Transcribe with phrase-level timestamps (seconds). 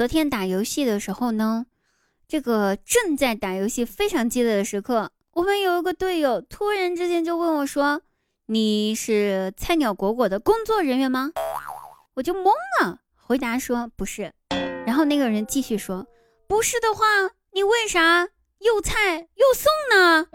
[0.00, 1.66] 昨天打游戏的时候呢，
[2.26, 8.00] 这个正在打游戏非常激烈的时刻，我们有一个队友突然之间就问我说
[8.48, 11.32] ：“你是菜鸟果果的工作人员吗？”
[12.16, 12.50] 我就懵
[12.80, 14.32] 了，回答说：“不是。”
[14.86, 16.06] 然后那个人继续说
[16.48, 17.04] ：“不是的话，
[17.52, 18.26] 你为啥
[18.60, 20.26] 又菜又送呢？”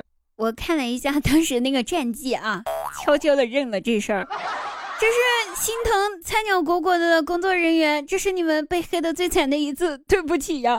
[0.36, 2.62] 我看了一下当时那个战绩啊，
[3.04, 4.26] 悄悄的认了这事儿。
[5.00, 5.14] 这是
[5.56, 10.78] 心疼菜鸟果果的工作人员，这是你们被黑的最惨的一次，对不起呀！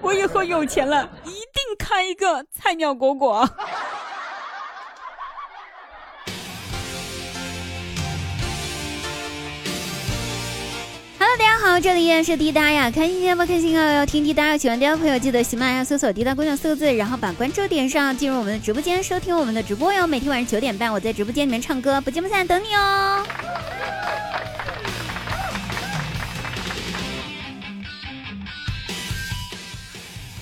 [0.00, 3.46] 我以后有钱了，一定开一个菜鸟果果。
[11.38, 20.06] 大家好，这里依然是滴答呀，开心不开心啊，要听滴答，喜欢滴答朋友记得喜马拉雅搜索“滴答姑娘”四个字，然后把关注点上，进入我们的直播间收听我们的直播哟。
[20.06, 23.22] 每天晚上九点半，我在直播间里面唱歌，不见不散，等你哦。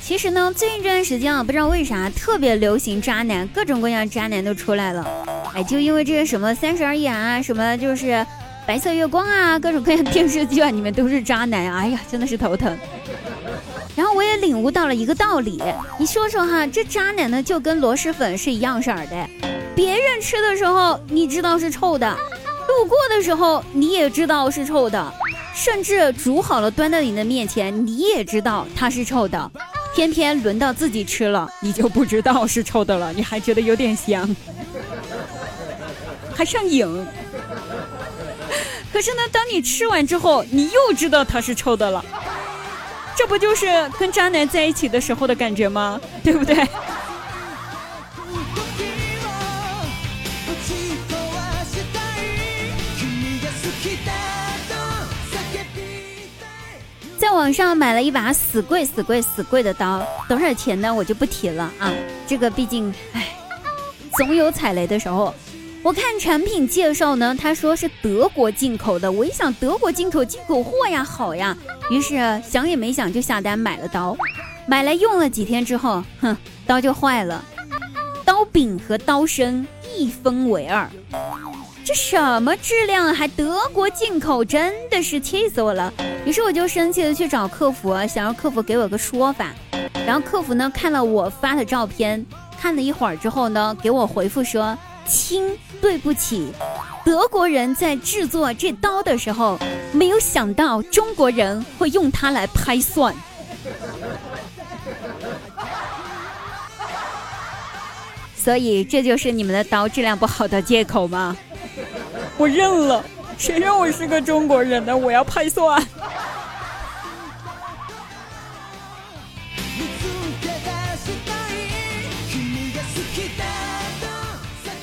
[0.01, 5.05] 其实呢，最近这段时间啊，不知道为啥特别流行渣男，各种各样渣男都出来了。
[5.55, 8.25] 哎，就因为这些什么《三十而已》啊，什么就是。
[8.67, 12.77] 白色月光啊，各种各样电视剧啊，里面都是渣男，哎呀，真的是头疼。
[13.95, 15.63] 然后我也领悟到了一个道理，
[15.99, 19.29] 你说说哈，这渣男呢就跟螺蛳粉是一样色儿的，
[19.77, 25.13] 别人吃的时候你知道是臭的，路过的时候你也知道是臭的，
[25.55, 29.51] 甚至煮好了端到你的面前你也知道它是臭的，
[29.95, 34.35] 偏偏轮到自己吃了，你就不知道是臭的了，你还觉得有点香，
[36.35, 36.89] 还上瘾。
[38.95, 42.05] 可是呢，当你吃完之后，你又知道它是臭的了，
[43.17, 43.67] 这不就是
[43.99, 46.01] 跟渣男在一起的时候的感觉吗？
[46.23, 46.55] 对不对？
[57.19, 60.95] 在网上买了一把死贵、死贵、死贵的刀，多少钱呢？
[60.95, 61.93] 我就不提了啊。
[62.29, 63.37] 这个毕竟，唉，
[64.17, 65.35] 总有踩雷的时候。
[65.85, 69.13] 我看产品介绍呢，他说是德国进口的。
[69.13, 71.55] 我一想，德国进口进口货呀，好呀。
[71.91, 74.17] 于是想也没想就下单买了刀。
[74.67, 76.35] 买来用了几天之后，哼，
[76.67, 77.45] 刀就坏了，
[78.25, 80.89] 刀柄和刀身一分为二。
[81.85, 83.15] 这什么质量？
[83.15, 85.93] 还德国进口，真的是气死我了。
[86.25, 89.51] 于是我就生气的去找客服，想让客服给我个说法。
[90.07, 92.25] 然后客服呢看了我发的照片，
[92.59, 94.75] 看了一会儿之后呢，给我回复说。
[95.07, 96.53] 亲，对不起，
[97.05, 99.59] 德国人在制作这刀的时候，
[99.93, 103.15] 没有想到中国人会用它来拍蒜，
[108.37, 111.37] 所以这就是你们的刀质量不好的借口吗？
[112.37, 113.05] 我认了，
[113.37, 114.97] 谁让我是个中国人呢？
[114.97, 115.83] 我要拍蒜。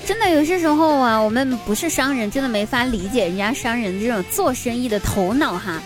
[0.06, 5.82] 真的有些时候啊，我们不是商人，真的没法理解人家商人的这种做生意的头脑哈。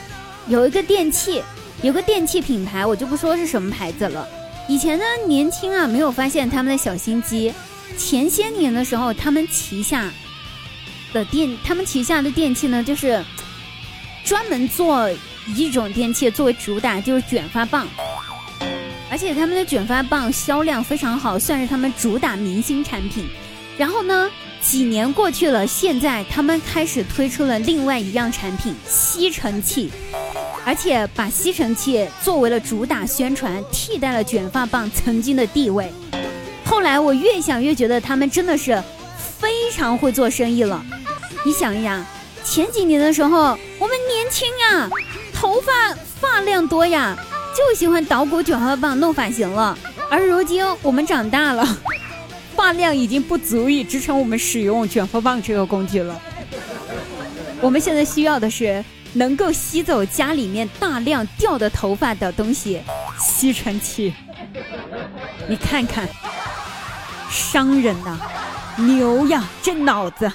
[0.47, 1.43] 有一个电器，
[1.81, 4.27] 有个电器品牌，我就不说是什么牌子了。
[4.67, 7.53] 以前呢，年轻啊，没有发现他们的小心机。
[7.97, 10.11] 前些年的时候，他们旗下
[11.13, 13.23] 的电，他们旗下的电器呢，就是
[14.23, 15.09] 专门做
[15.55, 17.87] 一种电器作为主打，就是卷发棒。
[19.11, 23.25] 而且他们的卷发棒销量非常好，算是他们主打明星产品。
[23.77, 24.29] 然后呢？
[24.61, 29.91] 几年过去了，现在他们开始推出了另外一样产品——吸尘器，
[30.65, 35.93] 而且把吸尘器作为了主打宣传，替代了卷发棒曾经的地位。
[36.65, 38.81] 后来我越想越觉得他们真的是
[39.39, 40.83] 非常会做生意了。
[41.45, 42.03] 你想一想，
[42.43, 44.89] 前几年的时候我们年轻呀，
[45.31, 47.15] 头发发量多呀，
[47.55, 49.77] 就喜欢捣鼓卷发棒弄发型了，
[50.09, 51.77] 而如今我们长大了。
[52.55, 56.19] 发量已经不足以支撑我们使用卷发棒这个工具了。
[57.61, 58.83] 我们现在需要的是
[59.13, 62.81] 能够吸走家里面大量掉的头发的东西——
[63.19, 64.13] 吸尘器。
[65.47, 66.07] 你看看，
[67.29, 68.17] 商人呐，
[68.77, 70.31] 牛呀，这脑子！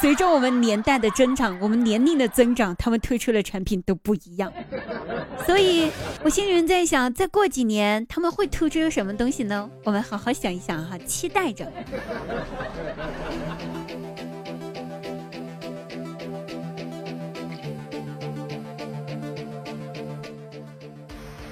[0.00, 4.52] 随着我们年代的增长，我们年龄的增长，他们推出的产品都不一样。
[5.44, 5.90] 所以
[6.22, 9.68] 我心里面在想，再过几年他们会推出什么东西呢？
[9.84, 11.70] 我们好好想一想哈，期待着。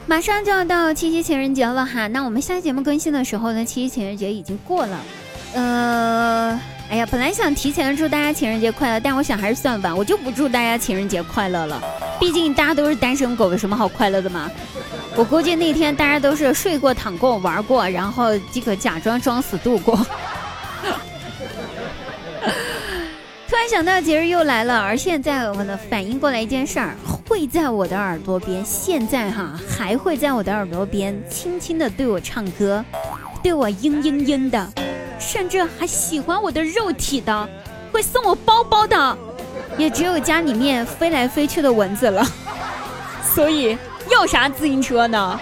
[0.07, 5.01] 马上就要到七夕情人节了哈，那我们下期节目更新的时候呢，七夕情人节已经过了，
[5.55, 6.61] 呃。
[6.89, 11.83] 哎呀，本来想提前祝大家情人节快乐，但我想还是算了吧，我就不祝大家情人节快乐了。
[12.19, 14.51] 毕竟大家都是单身狗，有什么好快乐的吗？
[15.17, 19.97] 我估计那天大家都是睡过、躺过、玩过，然后这个假装装死度过。
[23.49, 26.97] 突然想到节日又来了，而现在我呢反应过来一件事儿，
[27.29, 32.85] 会在我的耳朵边，现在哈还会在我的耳朵边轻轻的对我唱歌，
[33.43, 34.73] 对我嘤嘤嘤的。
[35.19, 37.49] 甚至还喜欢我的肉体的，
[37.93, 39.19] 会送我包包的，
[39.77, 42.27] 也只有家里面飞来飞去的蚊子了。
[43.35, 43.77] 所以
[44.11, 45.39] 要啥自行车呢？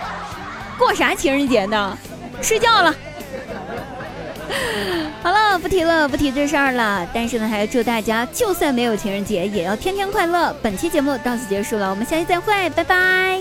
[0.78, 1.96] 过啥情人节呢？
[2.42, 2.94] 睡觉了。
[5.22, 7.06] 好了，不提了，不提这事儿了。
[7.14, 10.54] 但是呢，还要祝大家，就算没有情人节，也要天天快乐。
[10.62, 13.40] 本期节目到此结束了，我们下期再会，拜拜。